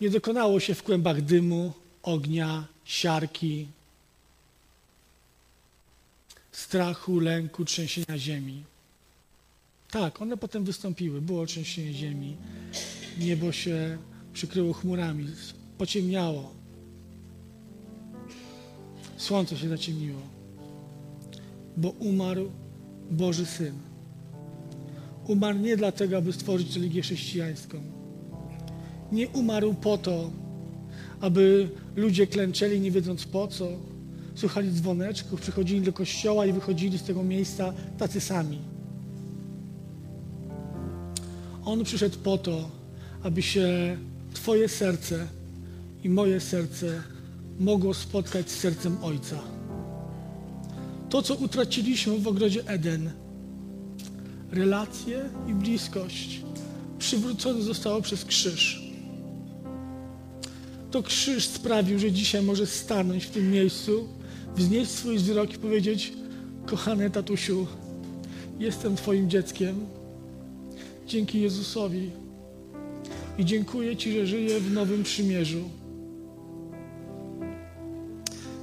nie 0.00 0.10
dokonało 0.10 0.60
się 0.60 0.74
w 0.74 0.82
kłębach 0.82 1.22
dymu, 1.22 1.72
ognia, 2.02 2.66
siarki, 2.84 3.66
strachu, 6.52 7.20
lęku, 7.20 7.64
trzęsienia 7.64 8.18
ziemi. 8.18 8.64
Tak, 9.90 10.22
one 10.22 10.36
potem 10.36 10.64
wystąpiły. 10.64 11.20
Było 11.20 11.46
trzęsienie 11.46 11.94
ziemi. 11.94 12.36
Niebo 13.18 13.52
się 13.52 13.98
przykryło 14.32 14.72
chmurami, 14.72 15.26
pociemniało. 15.78 16.54
Słońce 19.16 19.56
się 19.56 19.68
zaciemniło. 19.68 20.20
Bo 21.76 21.90
umarł 21.90 22.50
Boży 23.10 23.46
Syn. 23.46 23.89
Umarł 25.30 25.58
nie 25.58 25.76
dlatego, 25.76 26.16
aby 26.16 26.32
stworzyć 26.32 26.76
religię 26.76 27.02
chrześcijańską. 27.02 27.78
Nie 29.12 29.28
umarł 29.28 29.74
po 29.74 29.98
to, 29.98 30.30
aby 31.20 31.68
ludzie 31.96 32.26
klęczeli 32.26 32.80
nie 32.80 32.90
wiedząc 32.90 33.24
po 33.24 33.46
co, 33.46 33.68
słuchali 34.34 34.72
dzwoneczków, 34.72 35.40
przychodzili 35.40 35.80
do 35.80 35.92
kościoła 35.92 36.46
i 36.46 36.52
wychodzili 36.52 36.98
z 36.98 37.02
tego 37.02 37.22
miejsca 37.22 37.72
tacy 37.98 38.20
sami. 38.20 38.58
On 41.64 41.84
przyszedł 41.84 42.18
po 42.18 42.38
to, 42.38 42.70
aby 43.22 43.42
się 43.42 43.96
Twoje 44.34 44.68
serce 44.68 45.26
i 46.04 46.08
moje 46.08 46.40
serce 46.40 47.02
mogło 47.58 47.94
spotkać 47.94 48.50
z 48.50 48.58
sercem 48.58 48.96
Ojca. 49.02 49.38
To, 51.10 51.22
co 51.22 51.34
utraciliśmy 51.34 52.18
w 52.18 52.28
ogrodzie 52.28 52.66
Eden, 52.66 53.10
relacje 54.52 55.30
i 55.48 55.54
bliskość, 55.54 56.42
przywrócone 56.98 57.62
zostało 57.62 58.02
przez 58.02 58.24
krzyż. 58.24 58.90
To 60.90 61.02
krzyż 61.02 61.46
sprawił, 61.46 61.98
że 61.98 62.12
dzisiaj 62.12 62.42
może 62.42 62.66
stanąć 62.66 63.24
w 63.24 63.30
tym 63.30 63.50
miejscu, 63.50 64.08
wznieść 64.56 64.90
swój 64.90 65.16
wzrok 65.16 65.54
i 65.54 65.58
powiedzieć: 65.58 66.12
Kochany 66.66 67.10
tatusiu, 67.10 67.66
jestem 68.58 68.96
Twoim 68.96 69.30
dzieckiem. 69.30 69.86
Dzięki 71.06 71.40
Jezusowi. 71.40 72.10
I 73.38 73.44
dziękuję 73.44 73.96
Ci, 73.96 74.12
że 74.12 74.26
żyję 74.26 74.60
w 74.60 74.72
nowym 74.72 75.02
przymierzu. 75.02 75.70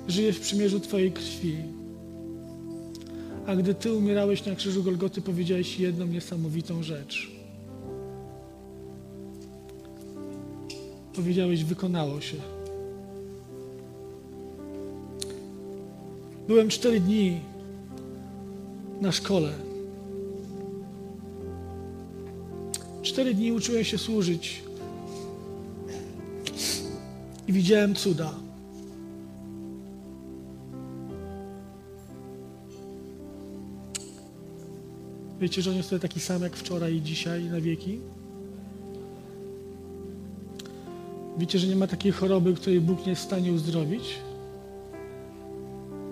Żyję 0.08 0.34
w 0.34 0.40
przymierzu 0.40 0.80
Twojej 0.80 1.12
krwi. 1.12 1.77
A 3.48 3.56
gdy 3.56 3.74
Ty 3.74 3.94
umierałeś 3.94 4.46
na 4.46 4.56
krzyżu 4.56 4.84
Golgoty, 4.84 5.22
powiedziałeś 5.22 5.80
jedną 5.80 6.06
niesamowitą 6.06 6.84
rzecz. 6.84 7.32
Powiedziałeś, 11.16 11.64
wykonało 11.64 12.22
się. 12.22 12.38
Byłem 16.48 16.70
cztery 16.70 17.00
dni 17.00 17.40
na 19.02 19.12
szkole. 19.12 19.54
Cztery 23.02 23.34
dni 23.34 23.52
uczyłem 23.52 23.84
się 23.84 23.98
służyć 23.98 24.64
i 27.48 27.54
widziałem 27.54 27.96
cuda. 27.96 28.47
Wiecie, 35.40 35.62
że 35.62 35.70
on 35.70 35.78
jest 35.78 35.90
tutaj 35.90 36.10
taki 36.10 36.20
sam 36.20 36.42
jak 36.42 36.56
wczoraj 36.56 36.96
i 36.96 37.02
dzisiaj 37.02 37.44
i 37.44 37.50
na 37.50 37.62
wieki? 37.62 38.00
Wiecie, 41.38 41.60
że 41.60 41.68
nie 41.68 41.76
ma 41.76 41.88
takiej 41.88 42.12
choroby, 42.12 42.54
której 42.54 42.82
Bóg 42.82 43.06
nie 43.06 43.10
jest 43.10 43.22
w 43.22 43.26
stanie 43.26 43.54
uzdrowić? 43.54 44.04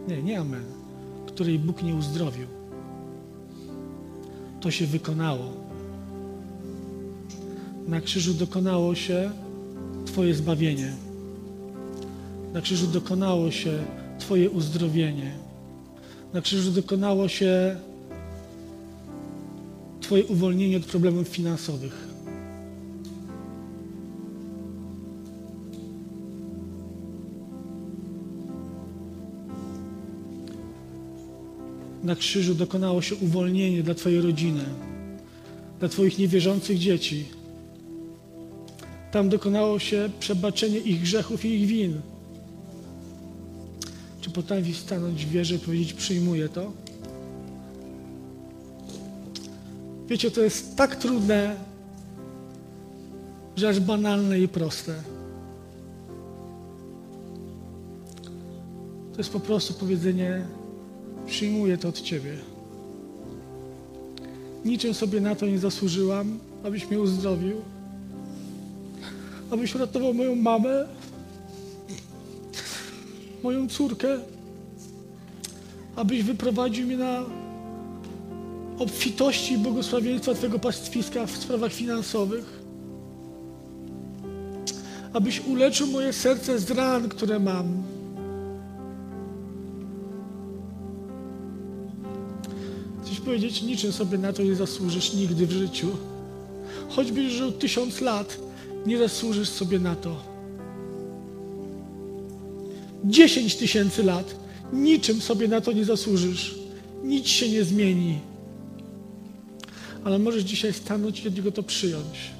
Nie, 0.07 0.23
nie 0.23 0.39
amen. 0.39 0.63
której 1.27 1.59
Bóg 1.59 1.83
nie 1.83 1.95
uzdrowił. 1.95 2.47
To 4.61 4.71
się 4.71 4.85
wykonało. 4.85 5.53
Na 7.87 8.01
krzyżu 8.01 8.33
dokonało 8.33 8.95
się 8.95 9.31
Twoje 10.05 10.33
zbawienie. 10.33 10.93
Na 12.53 12.61
krzyżu 12.61 12.87
dokonało 12.87 13.51
się 13.51 13.83
Twoje 14.19 14.49
uzdrowienie. 14.49 15.31
Na 16.33 16.41
krzyżu 16.41 16.71
dokonało 16.71 17.27
się 17.27 17.75
Twoje 20.05 20.25
uwolnienie 20.25 20.77
od 20.77 20.85
problemów 20.85 21.27
finansowych. 21.27 22.07
Na 32.03 32.15
krzyżu 32.15 32.55
dokonało 32.55 33.01
się 33.01 33.15
uwolnienie 33.15 33.83
dla 33.83 33.93
Twojej 33.93 34.21
rodziny, 34.21 34.63
dla 35.79 35.89
Twoich 35.89 36.19
niewierzących 36.19 36.77
dzieci. 36.77 37.25
Tam 39.11 39.29
dokonało 39.29 39.79
się 39.79 40.09
przebaczenie 40.19 40.77
ich 40.77 41.01
grzechów 41.01 41.45
i 41.45 41.49
ich 41.49 41.67
win. 41.67 42.01
Czy 44.21 44.29
potrafisz 44.29 44.77
stanąć 44.77 45.25
w 45.25 45.29
wierze 45.29 45.55
i 45.55 45.59
powiedzieć, 45.59 45.93
przyjmuję 45.93 46.49
to? 46.49 46.84
Wiecie, 50.07 50.31
to 50.31 50.41
jest 50.41 50.75
tak 50.75 50.95
trudne, 50.95 51.55
że 53.55 53.69
aż 53.69 53.79
banalne 53.79 54.39
i 54.39 54.47
proste. 54.47 54.93
To 59.11 59.17
jest 59.17 59.29
po 59.29 59.39
prostu 59.39 59.73
powiedzenie, 59.73 60.45
przyjmuję 61.25 61.77
to 61.77 61.87
od 61.87 62.01
Ciebie. 62.01 62.37
Niczym 64.65 64.93
sobie 64.93 65.21
na 65.21 65.35
to 65.35 65.45
nie 65.45 65.59
zasłużyłam, 65.59 66.39
abyś 66.63 66.89
mnie 66.89 66.99
uzdrowił, 66.99 67.61
abyś 69.51 69.75
uratował 69.75 70.13
moją 70.13 70.35
mamę, 70.35 70.87
moją 73.43 73.67
córkę, 73.67 74.19
abyś 75.95 76.23
wyprowadził 76.23 76.87
mnie 76.87 76.97
na 76.97 77.44
obfitości 78.77 79.53
i 79.53 79.57
błogosławieństwa 79.57 80.33
Twojego 80.33 80.59
pastwiska 80.59 81.25
w 81.25 81.37
sprawach 81.37 81.73
finansowych, 81.73 82.59
abyś 85.13 85.41
uleczył 85.47 85.87
moje 85.87 86.13
serce 86.13 86.59
z 86.59 86.71
ran, 86.71 87.09
które 87.09 87.39
mam. 87.39 87.83
Chcesz 93.03 93.19
powiedzieć, 93.19 93.61
niczym 93.61 93.91
sobie 93.91 94.17
na 94.17 94.33
to 94.33 94.43
nie 94.43 94.55
zasłużysz 94.55 95.13
nigdy 95.13 95.47
w 95.47 95.51
życiu. 95.51 95.87
Choćbyś 96.89 97.31
żył 97.31 97.51
tysiąc 97.51 98.01
lat, 98.01 98.37
nie 98.85 98.97
zasłużysz 98.97 99.49
sobie 99.49 99.79
na 99.79 99.95
to. 99.95 100.15
Dziesięć 103.03 103.55
tysięcy 103.55 104.03
lat, 104.03 104.35
niczym 104.73 105.21
sobie 105.21 105.47
na 105.47 105.61
to 105.61 105.71
nie 105.71 105.85
zasłużysz. 105.85 106.55
Nic 107.03 107.27
się 107.27 107.49
nie 107.49 107.63
zmieni. 107.63 108.19
Ale 110.05 110.19
możesz 110.19 110.43
dzisiaj 110.43 110.73
stanąć 110.73 111.25
i 111.25 111.27
od 111.27 111.35
Niego 111.35 111.51
to 111.51 111.63
przyjąć. 111.63 112.31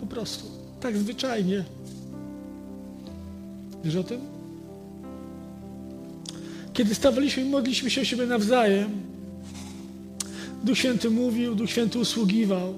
Po 0.00 0.06
prostu. 0.06 0.46
Tak 0.80 0.96
zwyczajnie. 0.96 1.64
Wiesz 3.84 3.96
o 3.96 4.04
tym? 4.04 4.20
Kiedy 6.72 6.94
stawaliśmy 6.94 7.42
i 7.42 7.48
modliśmy 7.48 7.90
się 7.90 8.00
o 8.00 8.04
siebie 8.04 8.26
nawzajem, 8.26 8.90
Duch 10.64 10.78
Święty 10.78 11.10
mówił, 11.10 11.54
Duch 11.54 11.70
Święty 11.70 11.98
usługiwał. 11.98 12.74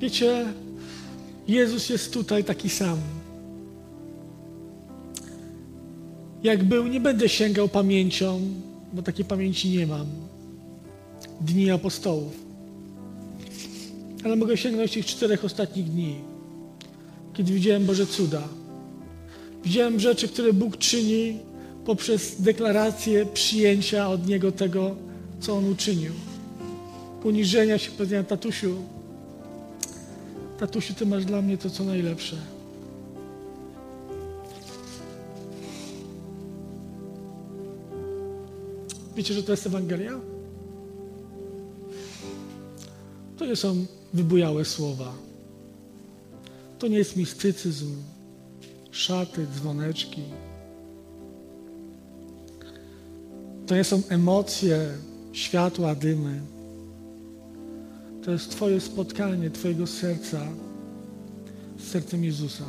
Wiecie, 0.00 0.46
Jezus 1.48 1.88
jest 1.88 2.12
tutaj 2.12 2.44
taki 2.44 2.68
sam. 2.68 2.98
Jak 6.42 6.64
był, 6.64 6.86
nie 6.86 7.00
będę 7.00 7.28
sięgał 7.28 7.68
pamięcią, 7.68 8.40
bo 8.92 9.02
takiej 9.02 9.24
pamięci 9.24 9.70
nie 9.70 9.86
mam. 9.86 10.06
Dni 11.40 11.70
apostołów. 11.70 12.32
Ale 14.24 14.36
mogę 14.36 14.56
sięgnąć 14.56 14.92
tych 14.92 15.06
czterech 15.06 15.44
ostatnich 15.44 15.90
dni, 15.90 16.16
kiedy 17.34 17.52
widziałem 17.52 17.84
Boże 17.84 18.06
cuda. 18.06 18.42
Widziałem 19.64 20.00
rzeczy, 20.00 20.28
które 20.28 20.52
Bóg 20.52 20.76
czyni 20.76 21.38
poprzez 21.84 22.40
deklarację 22.40 23.26
przyjęcia 23.26 24.08
od 24.08 24.26
Niego 24.26 24.52
tego, 24.52 24.96
co 25.40 25.56
On 25.56 25.64
uczynił. 25.70 26.12
Poniżenia 27.22 27.78
się, 27.78 27.90
powiedziałem, 27.90 28.26
tatusiu, 28.26 28.76
tatusiu, 30.58 30.94
Ty 30.94 31.06
masz 31.06 31.24
dla 31.24 31.42
mnie 31.42 31.58
to, 31.58 31.70
co 31.70 31.84
najlepsze. 31.84 32.36
Wiecie, 39.16 39.34
że 39.34 39.42
to 39.42 39.52
jest 39.52 39.66
Ewangelia? 39.66 40.20
Nie 43.48 43.56
są 43.56 43.86
wybujałe 44.14 44.64
słowa. 44.64 45.12
To 46.78 46.88
nie 46.88 46.98
jest 46.98 47.16
mistycyzm, 47.16 47.96
szaty, 48.90 49.46
dzwoneczki. 49.56 50.22
To 53.66 53.74
nie 53.74 53.84
są 53.84 54.02
emocje, 54.08 54.88
światła, 55.32 55.94
dymy. 55.94 56.40
To 58.24 58.30
jest 58.30 58.50
Twoje 58.50 58.80
spotkanie, 58.80 59.50
Twojego 59.50 59.86
serca 59.86 60.40
z 61.78 61.88
sercem 61.88 62.24
Jezusa. 62.24 62.64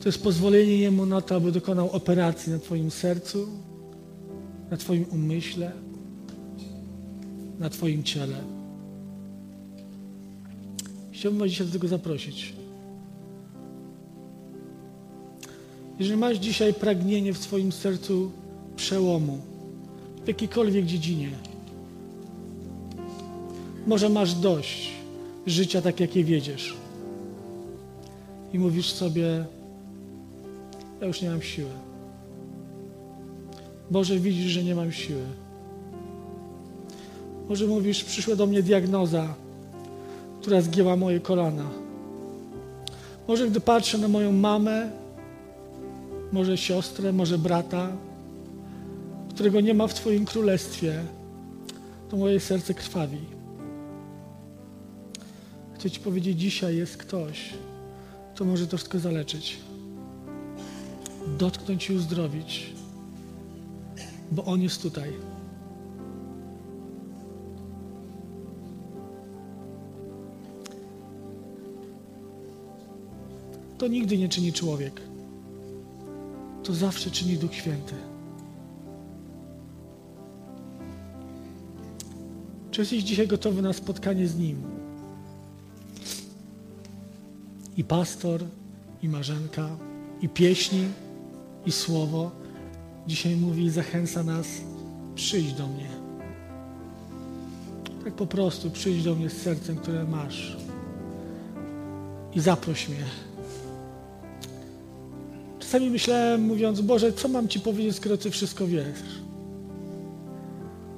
To 0.00 0.08
jest 0.08 0.22
pozwolenie 0.22 0.76
Jemu 0.76 1.06
na 1.06 1.20
to, 1.20 1.36
aby 1.36 1.52
dokonał 1.52 1.90
operacji 1.90 2.52
na 2.52 2.58
Twoim 2.58 2.90
sercu, 2.90 3.48
na 4.70 4.76
Twoim 4.76 5.04
umyśle, 5.10 5.72
na 7.62 7.70
Twoim 7.70 8.02
ciele. 8.02 8.36
Chciałbym 11.12 11.40
Was 11.40 11.50
dzisiaj 11.50 11.66
do 11.66 11.72
tego 11.72 11.88
zaprosić. 11.88 12.52
Jeżeli 15.98 16.16
masz 16.16 16.36
dzisiaj 16.36 16.74
pragnienie 16.74 17.32
w 17.32 17.38
swoim 17.38 17.72
sercu 17.72 18.30
przełomu, 18.76 19.38
w 20.24 20.28
jakiejkolwiek 20.28 20.86
dziedzinie, 20.86 21.30
może 23.86 24.08
masz 24.08 24.34
dość 24.34 24.90
życia 25.46 25.82
tak, 25.82 26.00
jak 26.00 26.16
je 26.16 26.24
wiedziesz. 26.24 26.76
I 28.52 28.58
mówisz 28.58 28.92
sobie, 28.92 29.44
ja 31.00 31.06
już 31.06 31.22
nie 31.22 31.30
mam 31.30 31.42
siły. 31.42 31.70
Boże, 33.90 34.18
widzisz, 34.18 34.50
że 34.50 34.64
nie 34.64 34.74
mam 34.74 34.92
siły. 34.92 35.41
Może 37.52 37.66
mówisz, 37.66 38.04
przyszła 38.04 38.36
do 38.36 38.46
mnie 38.46 38.62
diagnoza, 38.62 39.34
która 40.40 40.60
zgięła 40.60 40.96
moje 40.96 41.20
kolana. 41.20 41.70
Może 43.28 43.48
gdy 43.50 43.60
patrzę 43.60 43.98
na 43.98 44.08
moją 44.08 44.32
mamę, 44.32 44.90
może 46.32 46.56
siostrę, 46.56 47.12
może 47.12 47.38
brata, 47.38 47.92
którego 49.30 49.60
nie 49.60 49.74
ma 49.74 49.86
w 49.86 49.94
Twoim 49.94 50.24
królestwie, 50.24 51.04
to 52.10 52.16
moje 52.16 52.40
serce 52.40 52.74
krwawi. 52.74 53.20
Chcę 55.74 55.90
Ci 55.90 56.00
powiedzieć, 56.00 56.40
dzisiaj 56.40 56.76
jest 56.76 56.96
ktoś, 56.96 57.50
kto 58.34 58.44
może 58.44 58.66
to 58.66 58.76
wszystko 58.76 58.98
zaleczyć. 58.98 59.58
Dotknąć 61.38 61.90
i 61.90 61.92
uzdrowić, 61.92 62.72
bo 64.30 64.44
On 64.44 64.62
jest 64.62 64.82
tutaj. 64.82 65.12
To 73.82 73.88
nigdy 73.88 74.18
nie 74.18 74.28
czyni 74.28 74.52
człowiek. 74.52 75.00
To 76.64 76.74
zawsze 76.74 77.10
czyni 77.10 77.36
Duch 77.36 77.54
Święty. 77.54 77.94
Czy 82.70 82.80
jesteś 82.80 83.02
dzisiaj 83.02 83.26
gotowy 83.26 83.62
na 83.62 83.72
spotkanie 83.72 84.28
z 84.28 84.38
Nim? 84.38 84.62
I 87.76 87.84
pastor, 87.84 88.44
i 89.02 89.08
marzenka, 89.08 89.68
i 90.20 90.28
pieśni, 90.28 90.84
i 91.66 91.72
słowo 91.72 92.30
dzisiaj 93.06 93.36
mówi 93.36 93.64
i 93.64 93.70
zachęca 93.70 94.22
nas, 94.22 94.46
przyjdź 95.14 95.52
do 95.52 95.66
mnie. 95.66 95.88
Tak 98.04 98.14
po 98.14 98.26
prostu 98.26 98.70
przyjdź 98.70 99.04
do 99.04 99.14
mnie 99.14 99.30
z 99.30 99.42
sercem, 99.42 99.76
które 99.76 100.04
masz 100.04 100.56
i 102.34 102.40
zaproś 102.40 102.88
mnie. 102.88 103.31
Czasami 105.72 105.90
myślałem, 105.90 106.42
mówiąc, 106.42 106.80
Boże, 106.80 107.12
co 107.12 107.28
mam 107.28 107.48
Ci 107.48 107.60
powiedzieć, 107.60 107.96
skoro 107.96 108.16
Ty 108.16 108.30
wszystko 108.30 108.66
wiesz? 108.66 108.86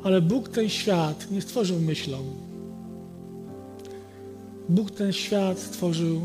Ale 0.05 0.21
Bóg 0.21 0.49
ten 0.49 0.69
świat 0.69 1.31
nie 1.31 1.43
stworzył 1.43 1.81
myślą. 1.81 2.19
Bóg 4.69 4.91
ten 4.91 5.13
świat 5.13 5.59
stworzył 5.59 6.21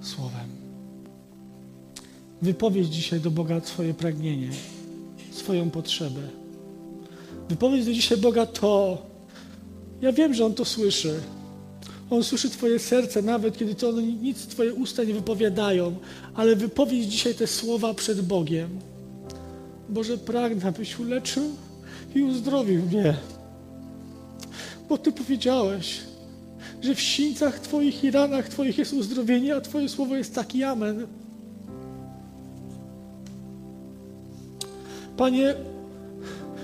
słowem. 0.00 0.48
Wypowiedz 2.42 2.88
dzisiaj 2.88 3.20
do 3.20 3.30
Boga 3.30 3.60
swoje 3.60 3.94
pragnienie, 3.94 4.50
swoją 5.30 5.70
potrzebę. 5.70 6.20
Wypowiedz 7.48 7.86
do 7.86 7.92
dzisiaj 7.92 8.18
Boga 8.18 8.46
to. 8.46 9.02
Ja 10.00 10.12
wiem, 10.12 10.34
że 10.34 10.46
On 10.46 10.54
to 10.54 10.64
słyszy. 10.64 11.20
On 12.10 12.24
słyszy 12.24 12.50
Twoje 12.50 12.78
serce, 12.78 13.22
nawet 13.22 13.58
kiedy 13.58 13.74
to 13.74 13.92
nic 14.00 14.46
Twoje 14.46 14.74
usta 14.74 15.04
nie 15.04 15.14
wypowiadają, 15.14 15.96
ale 16.34 16.56
wypowiedz 16.56 17.06
dzisiaj 17.06 17.34
te 17.34 17.46
słowa 17.46 17.94
przed 17.94 18.20
Bogiem. 18.20 18.68
Boże, 19.88 20.18
pragnę, 20.18 20.68
abyś 20.68 20.98
uleczył 20.98 21.44
i 22.14 22.22
uzdrowił 22.22 22.82
mnie. 22.82 23.14
Bo 24.88 24.98
Ty 24.98 25.12
powiedziałeś, 25.12 26.00
że 26.82 26.94
w 26.94 27.00
sińcach 27.00 27.58
Twoich 27.58 28.04
i 28.04 28.10
ranach 28.10 28.48
Twoich 28.48 28.78
jest 28.78 28.92
uzdrowienie, 28.92 29.56
a 29.56 29.60
Twoje 29.60 29.88
słowo 29.88 30.16
jest 30.16 30.34
taki 30.34 30.64
amen. 30.64 31.06
Panie, 35.16 35.54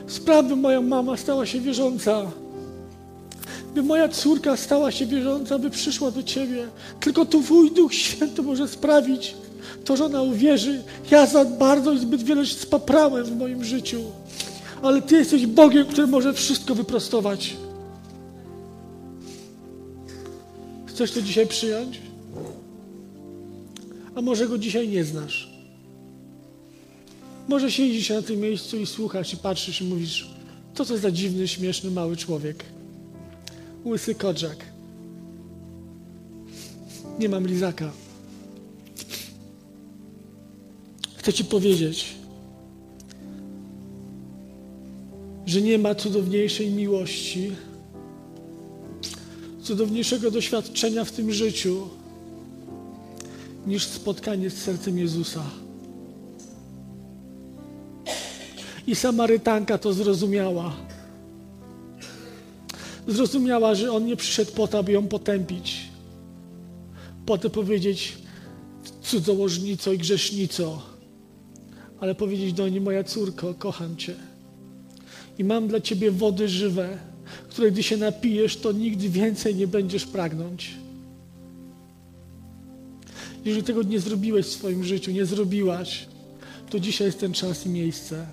spraw, 0.06 0.46
by 0.46 0.56
moja 0.56 0.80
mama 0.80 1.16
stała 1.16 1.46
się 1.46 1.61
wierząca, 1.61 2.30
by 3.77 3.83
moja 3.83 4.09
córka 4.09 4.57
stała 4.57 4.91
się 4.91 5.07
wierząca, 5.07 5.59
by 5.59 5.71
przyszła 5.71 6.11
do 6.11 6.23
Ciebie. 6.23 6.69
Tylko 7.01 7.27
Twój 7.27 7.71
Duch 7.71 7.95
Święty 7.95 8.43
może 8.43 8.69
sprawić 8.69 9.35
to, 9.85 9.97
że 9.97 10.05
ona 10.05 10.23
uwierzy. 10.23 10.83
Ja 11.11 11.27
za 11.27 11.45
bardzo 11.45 11.93
i 11.93 11.99
zbyt 11.99 12.23
wiele 12.23 12.47
spaprałem 12.47 13.25
w 13.25 13.37
moim 13.37 13.65
życiu, 13.65 14.01
ale 14.83 15.03
Ty 15.03 15.17
jesteś 15.17 15.47
Bogiem, 15.47 15.87
który 15.87 16.07
może 16.07 16.33
wszystko 16.33 16.75
wyprostować. 16.75 17.57
Chcesz 20.87 21.12
to 21.12 21.23
dzisiaj 21.23 21.47
przyjąć? 21.47 22.01
A 24.15 24.23
może 24.23 24.49
go 24.49 24.59
dzisiaj 24.59 24.89
nie 24.89 25.05
znasz? 25.05 25.51
Może 27.49 27.73
siedzisz 27.73 28.11
na 28.11 28.23
tym 28.23 28.41
miejscu 28.41 28.77
i 28.77 28.87
słuchasz 28.87 29.33
i 29.33 29.37
patrzysz 29.37 29.81
i 29.81 29.85
mówisz, 29.85 30.31
to 30.75 30.85
co 30.85 30.99
za 30.99 31.11
dziwny, 31.11 31.49
śmieszny, 31.49 31.91
mały 31.91 32.17
człowiek. 32.17 32.76
Łysy 33.87 34.14
kodrzak. 34.14 34.57
Nie 37.18 37.29
mam 37.29 37.46
lizaka. 37.46 37.90
Chcę 41.16 41.33
Ci 41.33 41.44
powiedzieć, 41.44 42.14
że 45.46 45.62
nie 45.62 45.79
ma 45.79 45.94
cudowniejszej 45.94 46.70
miłości, 46.70 47.53
cudowniejszego 49.62 50.31
doświadczenia 50.31 51.05
w 51.05 51.12
tym 51.12 51.33
życiu 51.33 51.88
niż 53.66 53.87
spotkanie 53.87 54.51
z 54.51 54.62
sercem 54.62 54.99
Jezusa. 54.99 55.42
I 58.87 58.94
Samarytanka 58.94 59.79
to 59.79 59.92
zrozumiała. 59.92 60.77
Zrozumiała, 63.07 63.75
że 63.75 63.92
On 63.92 64.07
nie 64.07 64.16
przyszedł 64.16 64.53
po 64.53 64.69
to, 64.69 64.79
aby 64.79 64.92
ją 64.92 65.09
potępić. 65.09 65.88
Po 67.27 67.38
to 67.38 67.51
powiedzieć 67.51 68.19
cudzołożnico 69.03 69.92
i 69.92 69.99
grzesznico, 69.99 70.83
ale 72.01 72.14
powiedzieć 72.14 72.53
do 72.53 72.69
niej, 72.69 72.81
moja 72.81 73.05
córko, 73.05 73.55
kocham 73.55 73.97
Cię. 73.97 74.14
I 75.38 75.45
mam 75.45 75.69
dla 75.69 75.81
Ciebie 75.81 76.11
wody 76.11 76.49
żywe, 76.49 76.99
której 77.49 77.73
gdy 77.73 77.83
się 77.83 77.97
napijesz, 77.97 78.57
to 78.57 78.73
nigdy 78.73 79.09
więcej 79.09 79.55
nie 79.55 79.66
będziesz 79.66 80.07
pragnąć. 80.07 80.75
Jeżeli 83.45 83.64
tego 83.64 83.83
nie 83.83 84.01
zrobiłeś 84.01 84.47
w 84.47 84.53
swoim 84.53 84.85
życiu, 84.85 85.11
nie 85.11 85.27
zrobiłaś, 85.27 86.07
to 86.71 86.81
dzisiaj 86.81 87.07
jest 87.07 87.21
ten 87.21 87.33
czas 87.33 87.66
i 87.66 87.69
miejsce. 87.69 88.27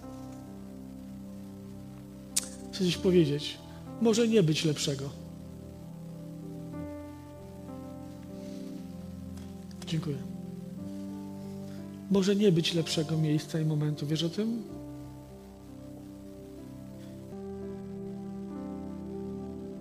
Chcę 2.71 2.85
coś 2.85 2.97
powiedzieć. 2.97 3.62
Może 4.03 4.27
nie 4.27 4.43
być 4.43 4.65
lepszego. 4.65 5.09
Dziękuję. 9.87 10.17
Może 12.11 12.35
nie 12.35 12.51
być 12.51 12.73
lepszego 12.73 13.17
miejsca 13.17 13.59
i 13.59 13.65
momentu. 13.65 14.07
Wiesz 14.07 14.23
o 14.23 14.29
tym? 14.29 14.63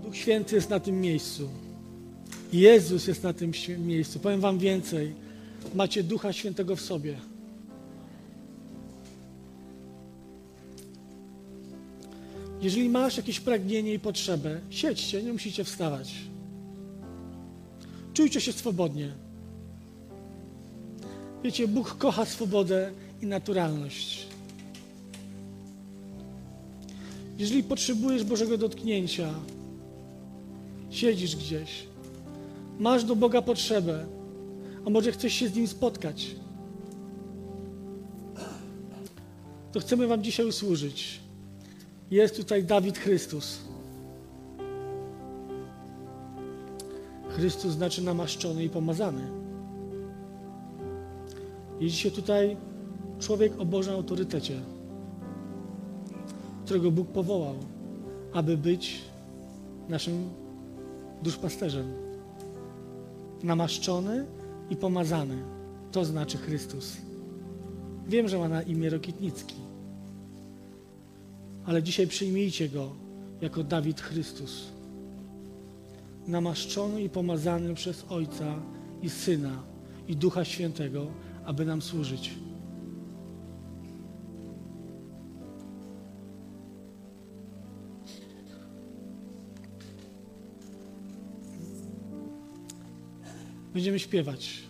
Duch 0.02 0.16
Święty 0.16 0.56
jest 0.56 0.70
na 0.70 0.80
tym 0.80 1.00
miejscu. 1.00 1.48
Jezus 2.52 3.06
jest 3.06 3.22
na 3.22 3.32
tym 3.32 3.52
miejscu. 3.78 4.18
Powiem 4.18 4.40
Wam 4.40 4.58
więcej. 4.58 5.14
Macie 5.74 6.02
Ducha 6.02 6.32
Świętego 6.32 6.76
w 6.76 6.80
sobie. 6.80 7.16
Jeżeli 12.62 12.88
masz 12.88 13.16
jakieś 13.16 13.40
pragnienie 13.40 13.94
i 13.94 13.98
potrzebę, 13.98 14.61
siedźcie, 14.70 15.22
nie 15.22 15.33
musicie 15.33 15.64
wstawać. 15.64 16.14
Czujcie 18.14 18.40
się 18.40 18.53
swobodnie. 18.53 19.12
Wiecie, 21.44 21.68
Bóg 21.68 21.98
kocha 21.98 22.25
swobodę 22.25 22.92
i 23.22 23.27
naturalność. 23.27 24.27
Jeżeli 27.38 27.62
potrzebujesz 27.62 28.25
Bożego 28.25 28.59
dotknięcia, 28.59 29.35
siedzisz 30.90 31.37
gdzieś, 31.37 31.87
masz 32.79 33.05
do 33.05 33.16
Boga 33.16 33.42
potrzebę, 33.42 34.07
a 34.87 34.90
może 34.90 35.12
chcesz 35.12 35.33
się 35.33 35.48
z 35.48 35.55
Nim 35.55 35.68
spotkać, 35.68 36.37
to 39.72 39.81
chcemy 39.81 40.07
Wam 40.07 40.22
dzisiaj 40.22 40.46
usłużyć. 40.46 41.21
Jest 42.12 42.37
tutaj 42.37 42.64
Dawid 42.64 42.98
Chrystus. 42.98 43.59
Chrystus 47.29 47.72
znaczy 47.72 48.03
namaszczony 48.03 48.64
i 48.64 48.70
pomazany. 48.70 49.22
Jest 51.81 51.94
dzisiaj 51.94 52.12
tutaj 52.12 52.57
człowiek 53.20 53.61
o 53.61 53.64
Bożym 53.64 53.94
autorytecie, 53.94 54.61
którego 56.64 56.90
Bóg 56.90 57.09
powołał, 57.09 57.55
aby 58.33 58.57
być 58.57 59.03
naszym 59.88 60.29
duszpasterzem. 61.22 61.92
Namaszczony 63.42 64.27
i 64.70 64.77
pomazany. 64.77 65.42
To 65.92 66.05
znaczy 66.05 66.38
Chrystus. 66.38 66.96
Wiem, 68.09 68.29
że 68.29 68.38
ma 68.38 68.48
na 68.48 68.62
imię 68.62 68.90
Rokitnicki 68.90 69.71
ale 71.64 71.83
dzisiaj 71.83 72.07
przyjmijcie 72.07 72.68
Go 72.68 72.92
jako 73.40 73.64
Dawid 73.64 74.01
Chrystus. 74.01 74.66
Namaszczony 76.27 77.03
i 77.03 77.09
pomazany 77.09 77.75
przez 77.75 78.05
Ojca 78.09 78.62
i 79.03 79.11
Syna 79.11 79.62
i 80.09 80.16
Ducha 80.16 80.44
Świętego, 80.44 81.07
aby 81.44 81.64
nam 81.64 81.83
służyć. 81.83 82.31
Będziemy 93.75 93.98
śpiewać. 93.98 94.62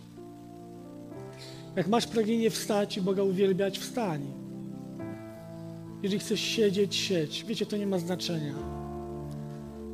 Jak 1.75 1.87
masz 1.87 2.07
pragnienie 2.07 2.49
wstać 2.49 2.97
i 2.97 3.01
Boga 3.01 3.23
uwielbiać, 3.23 3.79
wstań. 3.79 4.42
Jeżeli 6.03 6.19
chcesz 6.19 6.39
siedzieć, 6.39 6.95
siedź. 6.95 7.45
Wiecie, 7.47 7.65
to 7.65 7.77
nie 7.77 7.87
ma 7.87 7.99
znaczenia. 7.99 8.53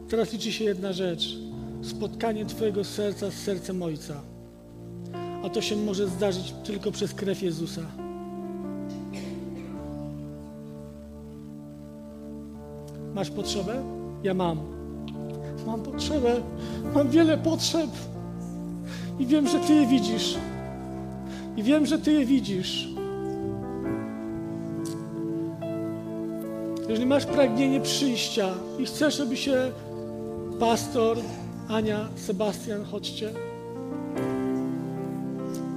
Teraz 0.10 0.34
liczy 0.34 0.52
się 0.52 0.63
jedna 0.63 0.93
rzecz. 0.93 1.38
Spotkanie 1.82 2.45
Twojego 2.45 2.84
serca 2.84 3.32
z 3.32 3.34
sercem 3.34 3.84
Ojca. 3.84 4.22
A 5.43 5.50
to 5.50 5.62
się 5.62 5.76
może 5.76 6.08
zdarzyć 6.08 6.54
tylko 6.63 6.91
przez 6.91 7.13
krew 7.13 7.41
Jezusa. 7.41 7.82
Masz 13.13 13.30
potrzebę? 13.30 13.84
Ja 14.24 14.34
mam. 14.34 14.60
Mam 15.67 15.82
potrzebę. 15.82 16.41
Mam 16.93 17.10
wiele 17.10 17.38
potrzeb. 17.38 17.89
I 19.19 19.26
wiem, 19.26 19.48
że 19.48 19.60
Ty 19.60 19.74
je 19.74 19.88
widzisz. 19.88 20.38
I 21.58 21.63
wiem, 21.63 21.86
że 21.86 22.00
Ty 22.00 22.12
je 22.12 22.26
widzisz. 22.26 22.99
Jeżeli 27.00 27.10
masz 27.10 27.26
pragnienie 27.26 27.82
przyjścia 27.82 28.50
i 28.80 28.86
chcesz, 28.86 29.18
żeby 29.18 29.38
się 29.38 29.72
pastor, 30.60 31.18
Ania, 31.70 32.08
Sebastian, 32.16 32.86
chodźcie. 32.86 33.30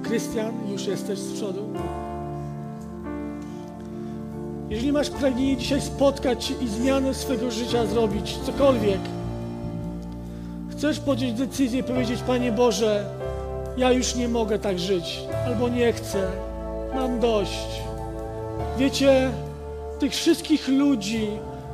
Krystian, 0.03 0.53
już 0.71 0.87
jesteś 0.87 1.19
z 1.19 1.33
przodu. 1.33 1.59
Jeżeli 4.69 4.91
masz 4.91 5.09
pragnienie 5.09 5.57
dzisiaj 5.57 5.81
spotkać 5.81 6.45
się 6.45 6.53
i 6.61 6.67
zmianę 6.67 7.13
swego 7.13 7.51
życia 7.51 7.85
zrobić, 7.85 8.37
cokolwiek, 8.45 8.99
chcesz 10.71 10.99
podjąć 10.99 11.33
decyzję 11.33 11.79
i 11.79 11.83
powiedzieć, 11.83 12.21
Panie 12.27 12.51
Boże, 12.51 13.05
ja 13.77 13.91
już 13.91 14.15
nie 14.15 14.27
mogę 14.27 14.59
tak 14.59 14.79
żyć, 14.79 15.19
albo 15.45 15.69
nie 15.69 15.93
chcę, 15.93 16.27
mam 16.95 17.19
dość. 17.19 17.81
Wiecie, 18.77 19.31
tych 19.99 20.13
wszystkich 20.13 20.67
ludzi, 20.67 21.27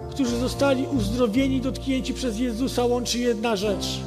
którzy 0.09 0.37
zostali 0.37 0.87
uzdrowieni, 0.97 1.61
dotknięci 1.61 2.13
przez 2.13 2.39
Jezusa, 2.39 2.85
łączy 2.85 3.19
jedna 3.19 3.55
rzecz: 3.55 3.99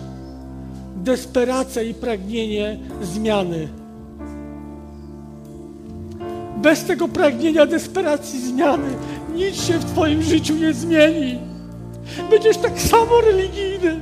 desperacja 0.97 1.83
i 1.83 1.95
pragnienie 1.95 2.79
zmiany. 3.03 3.69
Bez 6.57 6.85
tego 6.85 7.09
pragnienia, 7.09 7.67
desperacji, 7.67 8.41
zmiany 8.41 8.89
nic 9.35 9.63
się 9.65 9.79
w 9.79 9.85
Twoim 9.85 10.23
życiu 10.23 10.55
nie 10.55 10.73
zmieni. 10.73 11.39
Będziesz 12.31 12.57
tak 12.57 12.81
samo 12.81 13.21
religijny, 13.21 14.01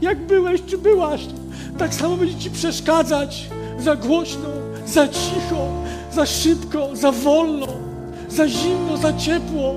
jak 0.00 0.26
byłeś 0.26 0.62
czy 0.66 0.78
byłaś. 0.78 1.26
Tak 1.78 1.94
samo 1.94 2.16
będzie 2.16 2.38
Ci 2.38 2.50
przeszkadzać 2.50 3.48
za 3.78 3.96
głośno, 3.96 4.48
za 4.86 5.08
cicho, 5.08 5.68
za 6.12 6.26
szybko, 6.26 6.96
za 6.96 7.12
wolno, 7.12 7.66
za 8.36 8.48
zimno, 8.48 8.96
za 8.96 9.12
ciepło. 9.12 9.74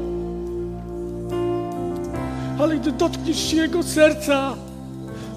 Ale 2.60 2.76
gdy 2.78 2.92
dotkniesz 2.92 3.52
się 3.52 3.58
Jego 3.58 3.84
serca, 3.84 4.56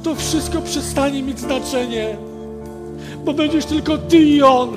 to 0.02 0.14
wszystko 0.14 0.62
przestanie 0.62 1.22
mieć 1.22 1.38
znaczenie, 1.38 2.16
bo 3.24 3.32
będziesz 3.32 3.66
tylko 3.66 3.98
Ty 3.98 4.18
i 4.18 4.42
On. 4.42 4.76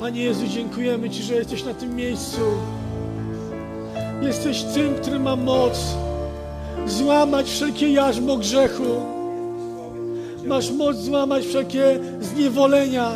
Panie 0.00 0.22
Jezu, 0.22 0.46
dziękujemy 0.46 1.10
Ci, 1.10 1.22
że 1.22 1.34
jesteś 1.34 1.64
na 1.64 1.74
tym 1.74 1.96
miejscu. 1.96 2.40
Jesteś 4.22 4.62
tym, 4.62 4.94
który 4.94 5.18
ma 5.18 5.36
moc 5.36 5.80
złamać 6.86 7.46
wszelkie 7.46 7.88
jarzmo 7.88 8.36
grzechu. 8.36 9.13
Masz 10.46 10.70
moc 10.70 10.96
złamać 10.96 11.44
wszelkie 11.46 11.98
zniewolenia, 12.20 13.10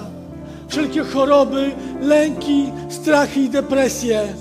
wszelkie 0.68 1.04
choroby, 1.04 1.70
lęki, 2.00 2.72
strachy 2.88 3.40
i 3.40 3.48
depresje. 3.48 4.34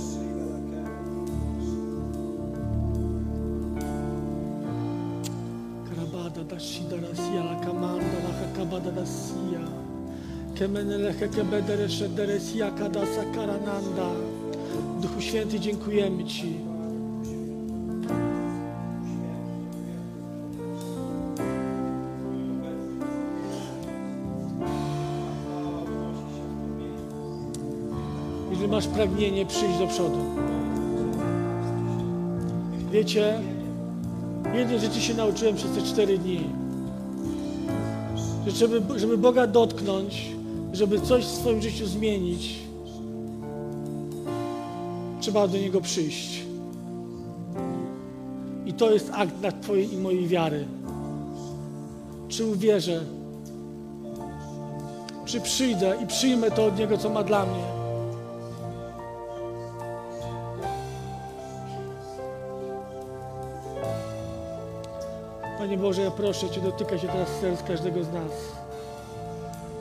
Duchu 15.02 15.22
Święty, 15.22 15.60
dziękujemy 15.60 16.24
Ci. 16.24 16.77
Masz 28.78 28.88
pragnienie, 28.88 29.46
przyjść 29.46 29.80
do 29.80 29.88
przodu. 29.88 30.18
Wiecie, 32.92 33.40
jednej 34.54 34.80
rzeczy 34.80 35.02
się 35.02 35.14
nauczyłem 35.14 35.56
przez 35.56 35.72
te 35.72 35.82
cztery 35.82 36.18
dni. 36.18 36.44
Że 38.48 38.52
żeby, 38.52 39.00
żeby 39.00 39.18
Boga 39.18 39.48
dotknąć, 39.48 40.32
żeby 40.74 41.02
coś 41.02 41.26
w 41.26 41.28
swoim 41.28 41.62
życiu 41.62 41.88
zmienić, 41.88 42.56
trzeba 45.22 45.48
do 45.48 45.58
Niego 45.58 45.82
przyjść. 45.82 46.44
I 48.66 48.74
to 48.74 48.92
jest 48.92 49.12
akt 49.14 49.36
dla 49.36 49.52
Twojej 49.52 49.94
i 49.94 49.98
mojej 49.98 50.28
wiary. 50.28 50.66
Czy 52.28 52.46
uwierzę? 52.46 53.02
Czy 55.26 55.42
przyjdę 55.42 55.96
i 56.04 56.08
przyjmę 56.08 56.52
to 56.52 56.66
od 56.66 56.80
Niego, 56.80 56.98
co 56.98 57.10
ma 57.10 57.24
dla 57.24 57.46
mnie? 57.46 57.77
Panie 65.68 65.78
Boże, 65.78 66.02
ja 66.02 66.12
proszę 66.12 66.50
Cię, 66.50 66.62
dotykaj 66.62 67.00
się 67.00 67.08
teraz 67.08 67.30
serc 67.42 67.64
każdego 67.64 68.04
z 68.04 68.14
nas. 68.14 68.32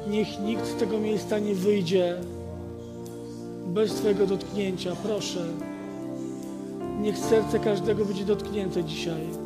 Niech 0.08 0.40
nikt 0.40 0.66
z 0.66 0.74
tego 0.74 0.98
miejsca 0.98 1.38
nie 1.38 1.54
wyjdzie 1.54 2.16
bez 3.66 3.94
Twojego 3.94 4.26
dotknięcia. 4.26 4.96
Proszę. 5.02 5.44
Niech 7.00 7.18
serce 7.18 7.58
każdego 7.58 8.04
będzie 8.04 8.24
dotknięte 8.24 8.84
dzisiaj. 8.84 9.45